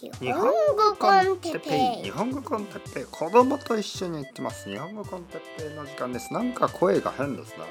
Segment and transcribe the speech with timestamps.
[0.00, 0.42] 日本
[0.76, 2.04] 語コンテッペイ。
[2.04, 3.04] 日本語コンテッペイ。
[3.04, 4.70] 子供と一緒に行ってます。
[4.70, 5.74] 日本語コンテッペイ。
[5.74, 6.32] の時間です。
[6.32, 7.64] なんか声が変ですな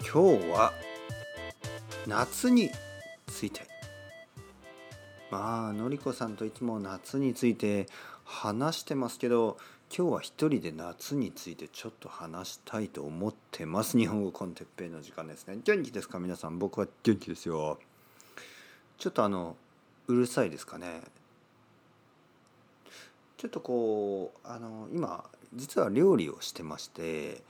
[0.00, 0.72] 今日は
[2.08, 2.70] 夏に
[3.28, 3.68] ついて。
[5.30, 7.86] まあのりこさんといつも夏について
[8.24, 9.58] 話してますけど
[9.96, 13.96] 今日は一人で夏についてちょっと話したいと思ってます。
[13.96, 15.58] 日本語コンテッペイの時間ですね。
[15.62, 16.18] 元気ですか？
[16.18, 16.58] 皆さん。
[16.58, 17.78] 僕は元気ですよ。
[18.98, 19.54] ちょっとあの
[20.08, 21.02] うるさいですかね。
[23.36, 27.42] ちょっとこうあの今実は料理をしてまして、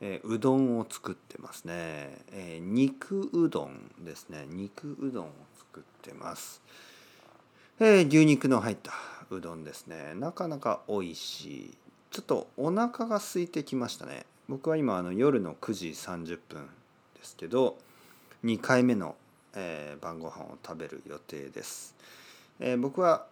[0.00, 4.46] えー、うどんを作ってますね、えー、肉うどんですね。
[4.48, 6.60] 肉うどんを作ってます、
[7.78, 8.92] えー、牛肉の入った
[9.30, 10.14] うどんですね。
[10.14, 11.74] なかなか美味しい。
[12.10, 14.26] ちょっとお腹が空いてきましたね。
[14.48, 16.66] 僕は今あの夜の9時30分
[17.14, 17.76] ですけど
[18.44, 19.16] 2回目の
[19.56, 21.96] えー、晩ご飯を食べる予定です、
[22.60, 23.26] えー、僕は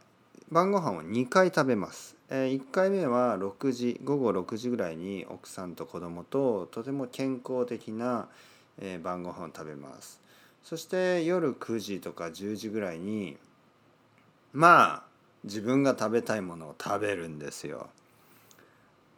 [0.50, 8.28] 晩ご飯を2回食べます、えー、1回目は6時午後6時ぐらいに奥さんと子供ととても健康的な、
[8.80, 10.20] えー、晩ご飯を食べます。
[10.64, 13.36] そして夜9時とか10時ぐらいに
[14.52, 15.02] まあ
[15.44, 17.88] 自分が食べたいものを食べるんですよ。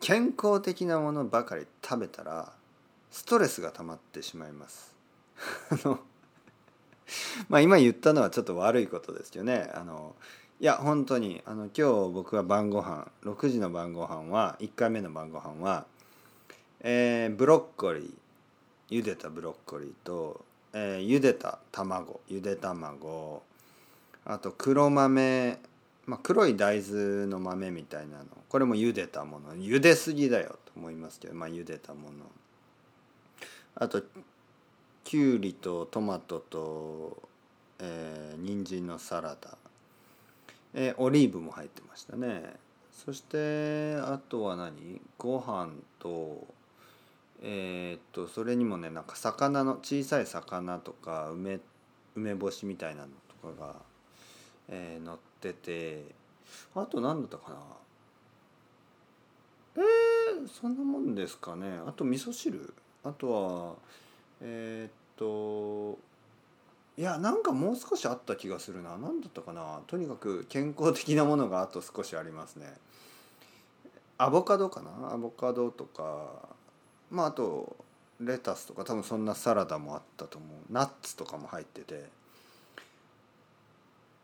[0.01, 2.53] 健康的なものばかり食べたら
[3.11, 4.95] ストレスが溜まってしまいます。
[5.71, 6.01] あの
[7.49, 9.71] まあ今言ったのはちょっと悪いことですよね。
[9.75, 10.15] あの
[10.59, 15.85] いや本当にあの今日僕は晩ご飯6時の晩ご飯は1回目の晩ご飯は、
[16.81, 23.43] えー、ブロッコリー茹でたブロッコリーと、えー、茹でた卵ゆで卵
[24.25, 25.59] あと黒豆、
[26.07, 32.25] まあ、黒い大豆の豆みたいなのこれも茹でたもの茹ですぎだよと思いますけど、まあ、茹でたもの
[33.75, 34.03] あと
[35.07, 37.23] きゅうりとトマトと、
[37.79, 39.57] えー、人参のサラダ、
[40.75, 42.55] えー、オリーブも入ってましたね。
[42.91, 45.01] そしてあとは何？
[45.17, 46.45] ご飯と
[47.41, 51.61] えー、っとそれにもねなんか魚の小さい魚とか梅
[52.17, 53.09] 梅干しみたいなの
[53.43, 53.77] とかが、
[54.69, 56.03] えー、乗ってて。
[56.75, 57.57] あと何だったかな？
[59.77, 61.67] えー、そんなもんですかね。
[61.87, 62.73] あと味噌汁？
[63.05, 63.75] あとは
[64.41, 65.99] えー、っと
[66.99, 68.97] いやなんかもう少しあった気がするな。
[68.97, 69.81] 何だったかな。
[69.87, 72.73] とにかく健康的なものがあと少しありますね。
[74.19, 75.13] アボカドかな。
[75.13, 76.49] アボカドとか
[77.11, 77.77] まああと
[78.21, 80.73] レタスとか多分そんなサラダもあったと思う。
[80.73, 82.05] ナッツとかも入ってて。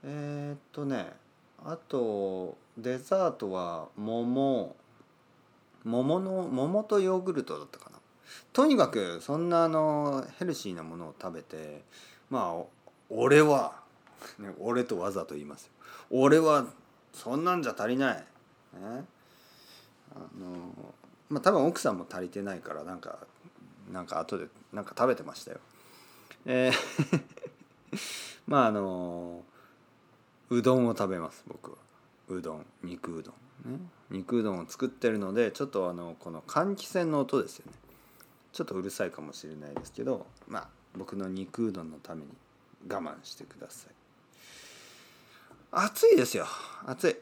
[0.05, 1.13] えー、っとね
[1.65, 4.75] あとデザートは桃。
[5.85, 7.92] 桃の桃とヨーグルトだったかな。
[8.53, 11.83] とにかくそんなあのヘルシーなものを食べて
[12.31, 12.65] まあ
[13.09, 13.75] 俺は、
[14.39, 15.73] ね、俺とわざと言いますよ。
[16.11, 16.67] 俺は
[17.13, 18.25] そんなんじゃ足りない、ね、
[20.15, 20.95] あの
[21.29, 23.19] まあ多分奥さんも足りてないからなんか
[23.91, 25.59] なんか後でなんか食べてましたよ。
[26.47, 27.23] えー
[28.47, 29.45] まああの
[30.51, 31.77] うどんを食べます僕は。
[32.29, 33.33] うどん肉うど
[33.67, 33.73] ん。
[33.73, 33.79] ね。
[34.11, 37.73] 肉うどんを作ってるのでちょっとあのこの換気扇の音ですよね。
[38.53, 42.29] ちょっとうるさいかもしれないですけどまあ僕の肉うどんのために
[42.89, 43.95] 我慢してください。
[45.71, 46.47] 暑いですよ。
[46.85, 47.17] 暑い。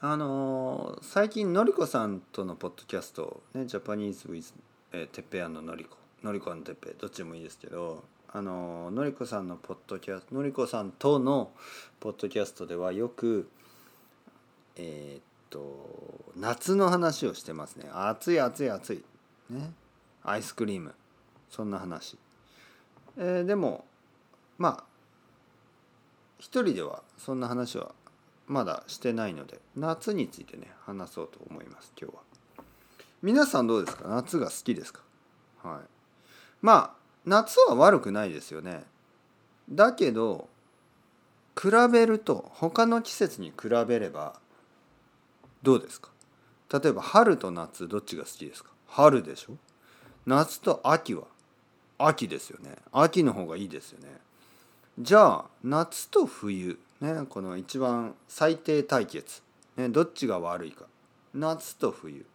[0.00, 4.52] あのー、最近のりこさんとのポッドキャストねジャパニーズウィズ、
[4.92, 5.96] えー、てっぺやののりこ。
[6.22, 11.50] のりこのてっぺどっちもいいですけどあのー、のりこさんのポッドキャストのりこさんとの
[12.00, 13.48] ポッドキャストではよく
[14.76, 17.88] えー、っと夏の話をしてますね。
[17.92, 19.04] 暑い暑い暑い。
[19.50, 19.72] ね。
[20.28, 20.94] アイスクリーム。
[21.48, 22.18] そんな話、
[23.16, 23.84] えー、でも
[24.58, 24.84] まあ
[26.38, 27.94] 一人ではそんな話は
[28.46, 32.22] まだしてないので夏についてね話そうと思います今日は。
[33.22, 34.08] 皆さんどうですか？
[34.08, 35.00] 夏が好きですか？
[35.62, 35.80] はい。
[36.60, 38.84] まあ夏は悪くないですよね。
[39.70, 40.48] だけど
[41.60, 44.38] 比べると他の季節に比べれば
[45.62, 46.10] どうですか？
[46.72, 48.70] 例えば春と夏どっちが好きですか？
[48.88, 49.54] 春でしょ？
[50.26, 51.22] 夏と秋は
[51.98, 52.76] 秋ですよね。
[52.92, 54.08] 秋の方がいいですよね。
[54.98, 59.42] じゃあ夏と冬ねこの一番最低対決、
[59.76, 60.84] ね、どっちが悪いか。
[61.34, 62.26] 夏と冬。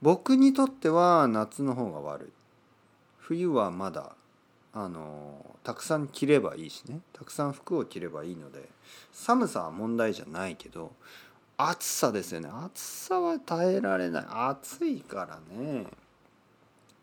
[0.00, 2.28] 僕にとっては夏の方が悪い。
[3.18, 4.14] 冬はまだ
[4.72, 7.00] あのたくさん着ればいいしね。
[7.12, 8.68] たくさん服を着ればいいので
[9.12, 10.92] 寒さは問題じゃないけど
[11.56, 12.50] 暑さですよね。
[12.52, 14.26] 暑さは耐えられない。
[14.28, 15.86] 暑いからね。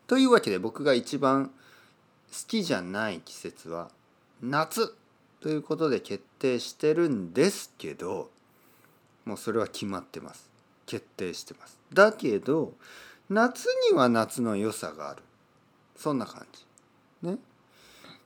[0.06, 1.52] というわけで僕が一番好
[2.46, 3.90] きじゃない季節は
[4.42, 4.94] 夏
[5.40, 8.30] ということで決定してるんですけど
[9.24, 10.50] もうそれは決まってます。
[10.86, 11.78] 決定してます。
[11.92, 12.72] だけど
[13.30, 15.22] 夏には夏の良さがある。
[15.96, 16.46] そんな感
[17.22, 17.28] じ。
[17.28, 17.38] ね。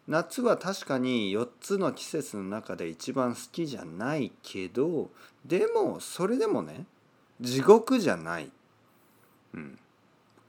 [0.09, 5.11] 夏は確かに4つの季節の中で一番好きじゃないけど
[5.45, 6.87] でもそれでもね
[7.41, 8.51] 地獄じゃない。
[9.55, 9.79] うん。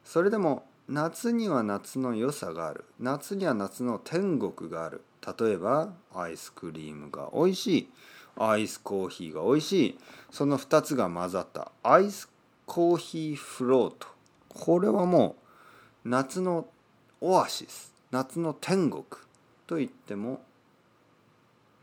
[0.03, 2.83] それでも夏には夏の良さがある。
[2.99, 5.03] 夏には夏の天国がある。
[5.39, 7.89] 例えばアイスクリームが美味しい。
[8.35, 9.99] アイスコーヒーが美味しい。
[10.31, 11.71] その2つが混ざった。
[11.83, 12.27] アイス
[12.65, 14.07] コーヒーフロート。
[14.47, 15.35] これはも
[16.05, 16.65] う夏の
[17.21, 17.93] オアシス。
[18.09, 19.03] 夏の天国。
[19.67, 20.41] と言っても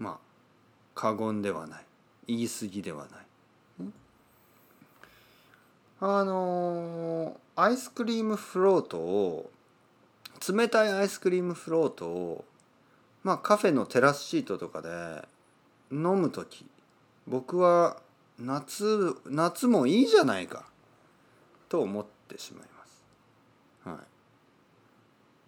[0.01, 0.19] まあ
[0.97, 1.85] 過言ではない。
[2.27, 3.26] 言い過ぎではない。
[6.01, 9.51] あのーアイスクリームフロートを
[10.47, 12.45] 冷たいアイスクリームフロートを
[13.25, 15.27] まあカフェのテラスシートとかで
[15.91, 16.67] 飲む時
[17.27, 17.97] 僕は
[18.39, 20.67] 夏夏もいいじゃないか
[21.71, 23.05] と思ってしまいます。
[23.89, 23.97] はい、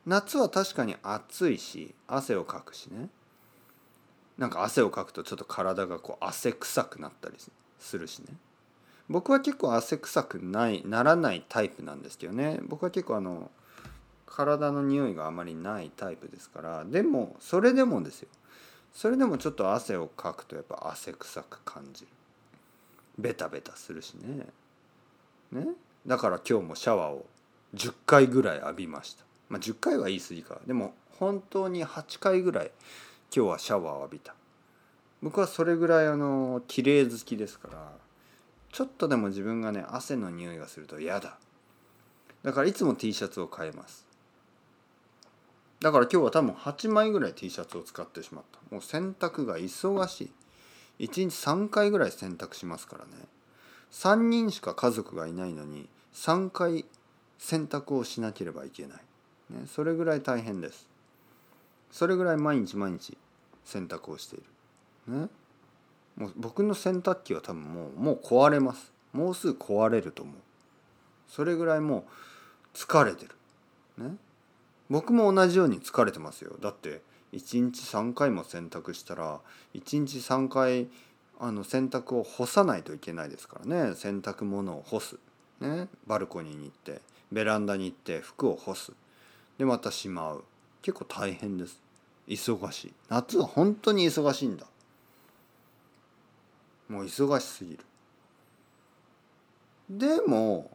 [0.07, 3.11] 夏は確かに暑いし汗をかくしね。
[4.39, 7.37] なんか汗をかくとちょっと体がこう汗臭くなったり
[7.79, 8.29] するしね。
[9.09, 12.61] 僕は結構汗臭くないならないタイプなんですけどね。
[12.69, 13.51] 僕は結構あの
[14.27, 16.85] 体の匂いがあまりないタイプですから。
[16.85, 18.29] でもそれでもですよ。
[18.93, 22.09] それでもちょっと汗をかくとやっぱ汗臭く感じる。
[23.19, 24.47] ベタベタするしね。
[25.53, 25.69] ね？
[26.07, 27.27] だから今日もシャワーを
[27.75, 29.25] 10回ぐらい浴びました。
[29.49, 30.59] まあ10回は言い過ぎか。
[30.67, 32.71] でも本当に8回ぐらい
[33.35, 34.35] 今日はシャワーを浴びた。
[35.23, 38.08] 僕はそれぐらいあの綺麗好きですから。
[38.73, 41.39] ちょっとでも自分がね汗の匂いがすると嫌だ。
[42.43, 44.07] だからいつも T シャツを変えます。
[45.81, 48.59] だから今日は多分8枚ぐらい T シャツを使ってしまった。
[48.75, 50.31] もう洗濯が忙し
[50.99, 51.05] い。
[51.05, 53.11] 1日3回ぐらい洗濯しますからね。
[53.93, 56.85] 3人しか家族がいないのに3回
[57.39, 58.99] 洗濯をしなければいけない、
[59.51, 60.89] ね、それぐらい大変です。
[61.91, 63.17] それぐらい毎日毎日
[63.65, 64.41] 洗濯をしてい
[65.07, 65.21] る。
[65.21, 65.29] ね。
[66.19, 68.93] もう僕の洗濯機は多分もうもう壊れます。
[69.13, 70.35] もうすぐ壊れると思う。
[71.29, 72.05] それぐらいも
[72.75, 73.31] う疲れてる。
[74.05, 74.17] ね。
[74.91, 76.57] 僕も同じように疲れてますよ。
[76.61, 79.41] だって1日3回も洗濯したら
[79.75, 80.89] 1日3回
[81.39, 83.95] あの洗濯を干さないといけないですからね。
[83.95, 85.19] 洗濯物を干す、
[85.61, 87.01] ね、バルコニーに行って
[87.31, 88.93] ベランダに行って服を干す。
[89.57, 90.45] でまたしまう。
[90.83, 91.81] 結構大変です。
[92.27, 92.93] 忙しい。
[93.09, 94.67] 夏は本当に忙しいんだ。
[96.89, 97.79] もう忙しすぎる
[99.91, 100.71] でも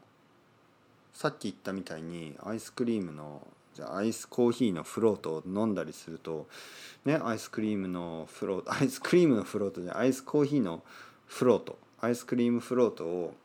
[1.13, 3.45] さっき言ったみたいにアイスクリームの
[3.75, 6.47] じゃあアイスコーヒーのフロートを飲んだりすると
[7.05, 10.83] ねアイスクリームのフロート アイスクリームのフロートでアイスコーヒーの
[11.25, 13.35] フロートアイスクリームフロートを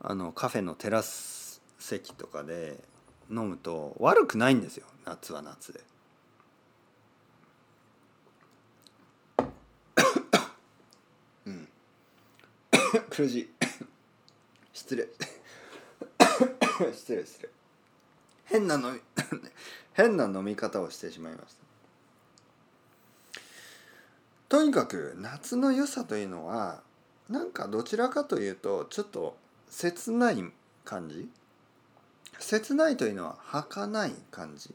[0.00, 2.82] あのカフェのテラス席とかで
[3.30, 5.80] 飲むと悪くないんですよ夏は夏で。
[11.46, 11.68] うん
[13.10, 13.50] 苦しい
[14.72, 15.08] 失礼。
[16.92, 17.48] 失礼失礼。
[18.44, 19.00] 変な飲み
[19.92, 21.60] 変な飲み方をしてしまいました。
[24.48, 26.82] とにかく夏の良さというのは
[27.28, 29.36] なんかどちらかというとちょっと
[29.68, 30.44] 切ない
[30.84, 31.30] 感じ。
[32.40, 34.74] 切ないというのは儚い感じ。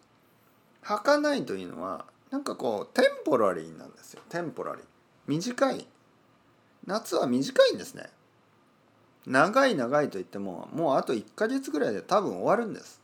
[0.82, 4.22] 儚いというのはなんかこうテンポラリーなんですよ。
[4.30, 4.86] テンポラリー
[5.28, 5.86] 短い。
[6.88, 8.10] 夏は短いんですね。
[9.26, 13.02] 長い長いといってももうあと1ヶ月ぐらいで多分終わるんです。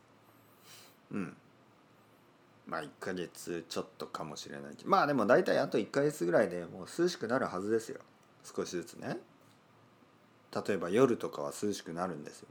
[1.12, 1.36] うん。
[2.68, 8.00] まあ1ヶ月ちょっとかもしれないまあでも大体あと1ヶ月ぐらいでもう涼しくなるはずですよ。
[8.44, 9.18] 少しずつね。
[10.68, 12.48] 例えば夜とかは涼しくなるんですよ。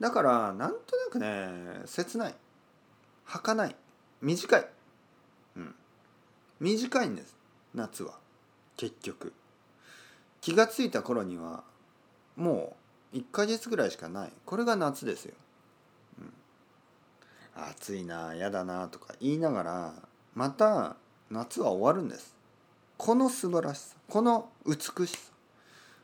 [0.00, 2.34] だからなんとなくね切ない。
[3.24, 3.76] 儚い。
[4.20, 4.66] 短い。
[5.56, 5.74] うん。
[6.60, 7.36] 短いんです。
[7.74, 8.18] 夏は。
[8.76, 9.32] 結局。
[10.42, 11.62] 気が付いた頃には
[12.36, 12.76] も
[13.14, 14.32] う1ヶ月ぐらいしかない。
[14.44, 15.34] これが夏ですよ、
[16.18, 16.32] うん、
[17.70, 19.94] 暑いな嫌だなとか言いながら
[20.34, 20.96] また
[21.30, 22.34] 夏は終わるんです。
[22.98, 25.32] この素晴らしさこの美しさ。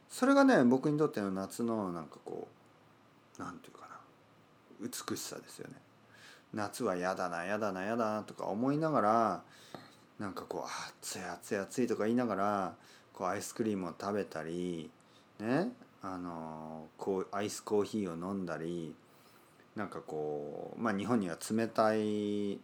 [0.09, 2.49] それがね僕にとっての夏のなんかこ
[3.39, 3.99] うなんていうかな。
[4.81, 5.75] 美しさですよね。
[6.55, 9.43] 夏は嫌だな嫌だな嫌だなとか思いながら
[10.19, 12.75] なんかこう暑い暑い暑いとか言いながら
[13.19, 14.89] こうアイスクリームを食べたり
[15.41, 15.73] ね
[16.03, 18.95] あのこうアイスコーヒーを飲んだり
[19.75, 22.61] なんかこうまあ日本には冷たい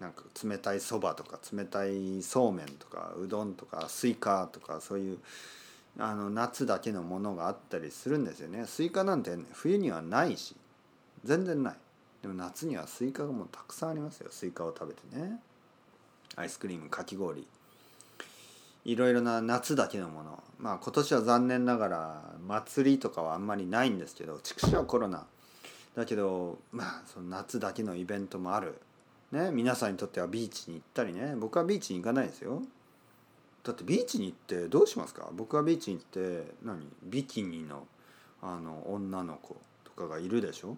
[0.00, 5.18] なんか冷たいそばとか冷たいそうめんとかうどんとかスイカとかそういう
[5.98, 8.64] あの夏だけのものがあったりするんですよね。
[8.66, 10.56] スイカなんて冬にはないし
[11.22, 11.74] 全然ない。
[12.22, 14.28] でも夏にはスイカがもうたくさんありますよ。
[14.30, 15.38] スイカを食べてね。
[16.36, 17.46] アイスクリームかき氷。
[18.84, 20.42] いろいろな夏だけのもの。
[20.58, 25.26] まあ今年は残念ながら祭りとかはあんまりないんですけど畜生コロナ。
[25.94, 28.80] だけどまあその夏だけのイベントもある。
[29.30, 31.34] ね皆さんにとってはビーチに行ったりね。
[31.36, 32.62] 僕はビーチに行かないですよ。
[33.64, 35.30] だってビーチに行ってどうしますか？
[35.32, 36.86] 僕はビーチに行って何？
[37.04, 37.86] ビキニの
[38.42, 40.76] あの女の子とかがいるでしょ？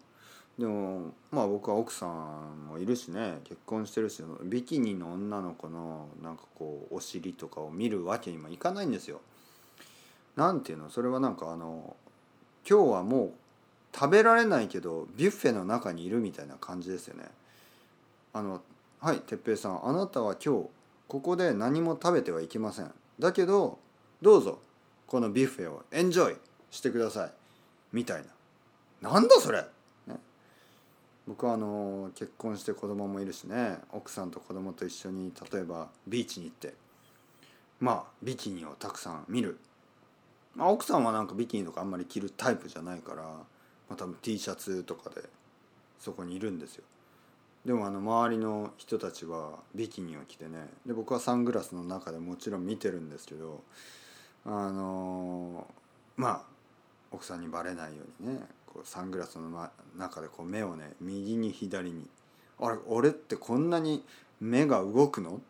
[0.58, 9.20] でもまあ僕は奥さんもいるしね結婚してるしビキニの女の子のなんかこうお尻とかを見るわけにもいかないんですよ。
[10.36, 10.90] なんていうの？
[10.90, 11.96] それはなんかあの
[12.68, 13.32] 今日はもう
[13.92, 17.24] 食べられないけどビュッフェの中にいるみたいな感じですよね。
[18.32, 18.62] あの
[19.00, 20.68] はい哲平さんあなたは今日
[21.08, 22.92] ここで何も食べてはいけません。
[23.18, 23.78] だけど
[24.22, 24.60] どうぞ
[25.08, 26.36] このビュッフェをエンジョイ
[26.70, 27.30] してください
[27.92, 28.24] みたい
[29.02, 29.10] な。
[29.10, 29.64] なんだそれ？
[31.26, 36.74] 僕はあの結婚して子供もいるしね奥さんと子供と一緒に例えばビーチに行って
[37.80, 39.58] まあビキニをたくさん見る、
[40.54, 43.40] まあ、奥さんはなんかビキニとかあんまり着るタイプじゃないから、ま
[43.90, 45.22] あ、多分 T シャツとかで
[45.98, 46.84] そこにいるんですよ。
[47.64, 53.62] でもあの周りの人たちはビキニを着てねで僕はサングラスの中でもちろん見てるんですけど
[54.44, 55.66] あの
[56.16, 56.42] まあ
[57.10, 58.40] 奥さんにバレないようにね
[58.74, 62.08] こうサングラスのま中でこう目をね右に左に
[62.60, 64.04] あれ俺ってこんなに
[64.40, 65.40] 目が動くの？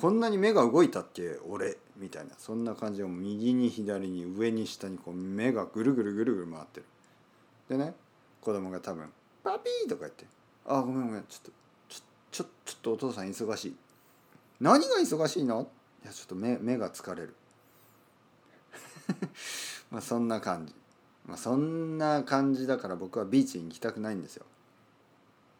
[0.00, 1.76] こんなに目が動いたっけ俺？
[1.96, 2.30] みたいな。
[2.38, 6.86] そんな感じを右に左に上に下にこう目がぐるぐるぐるぐる回ってる。
[7.68, 7.94] でね
[8.40, 9.12] 子供が多分
[9.44, 10.26] 「パピー」とか言って
[10.64, 11.52] 「あごめんごめんちょっと
[11.88, 13.76] ちょちょちょっとお父さん忙しい」
[14.60, 15.68] 何が忙しいの？
[16.04, 17.34] いやちょっと目目が疲れる。
[19.90, 20.74] まあそんな感じ。
[21.26, 24.44] まあ、そんな感じだから僕はビーチに行きたくないんですよ。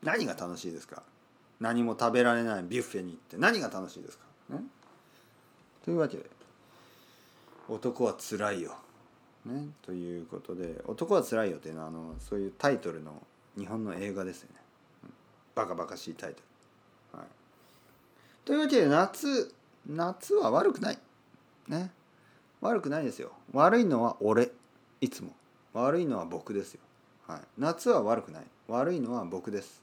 [0.03, 1.03] 何が楽しいですか？
[1.61, 3.37] 何も食べられないビュッフェに行って。
[3.37, 4.25] 何が楽しいですか？
[4.49, 4.63] ね？
[5.85, 6.25] というわけで
[7.69, 8.75] 男はつらいよ。
[9.45, 9.69] ね？
[9.83, 13.23] ということで男はつらいよっていうのはあのそういうタイトルの
[13.57, 14.61] 日本の映画ですよね。
[15.55, 16.41] バカバカしいタイト
[17.13, 17.19] ル。
[17.21, 17.29] はい。
[18.45, 19.55] というわけで夏
[19.87, 20.99] 夏は悪くない。
[21.69, 21.91] ね？
[22.61, 23.33] 悪くないですよ。
[23.53, 24.51] 悪いのは俺。
[25.03, 25.31] いつも。
[25.73, 26.81] 悪いのは僕ですよ、
[27.27, 28.45] はい、夏は悪くない。
[28.69, 29.83] 悪いのは僕です。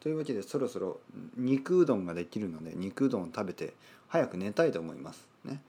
[0.00, 0.98] というわけでそろそろ
[1.36, 3.74] 肉うどんができるので肉うどんを食べて
[4.08, 5.26] 早く寝たいと思います。
[5.44, 5.60] ね。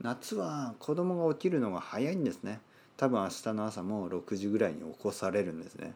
[0.00, 2.60] 夏は子供が起きるのが早いんですね。
[2.96, 5.94] 多分明日の朝も6時ぐらいに起こされるんですね。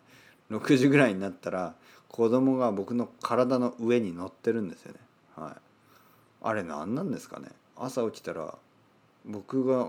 [0.50, 1.75] 6時ぐらいになったら
[2.09, 4.99] 子供が僕の体の上に乗ってるんですよね。
[5.37, 5.53] はい。
[6.43, 7.49] あれ何なんですかね。
[7.76, 8.55] 朝起きたら
[9.25, 9.85] 僕が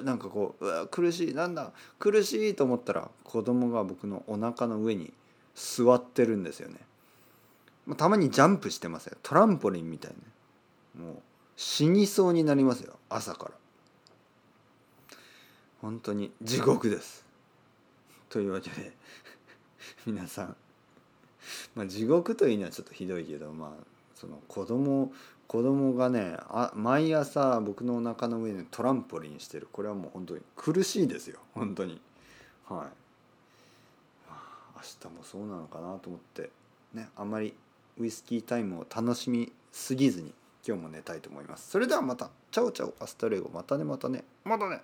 [0.00, 5.12] うなんかこうう苦しいなんだ苦しいと思ったら子供が僕のお腹の上に
[5.54, 6.76] 座ってるんですよね。
[7.96, 9.16] たまにジャンプしてますよ。
[9.22, 10.12] トランポリンみたい
[10.96, 11.04] な。
[11.04, 11.16] もう
[11.56, 12.94] 死にそうになりますよ。
[13.08, 13.50] 朝から。
[15.80, 17.26] 本当に地獄です。
[18.28, 18.92] というわけで
[20.06, 20.56] 皆さん。
[21.74, 23.84] まあ地獄というのはちょっとひどいけどまあ
[24.22, 25.12] その子供
[25.48, 29.68] 子供がねあ毎朝僕のお腹の上にトランポリンしてる。
[29.72, 31.40] これはもう本当に苦しいですよ。
[31.54, 32.00] 本当に。
[32.68, 32.86] はい。
[34.76, 36.50] 明日もそうなのかなと思って。
[36.94, 37.52] ねあんまり
[37.98, 40.32] ウイスキータイムを楽しみすぎずに
[40.66, 41.68] 今日も寝たいと思います。
[41.68, 42.30] それではまた。
[42.52, 42.80] Chao chao.
[42.80, 44.22] Hasta luego.またねまたね。
[44.44, 44.82] またね。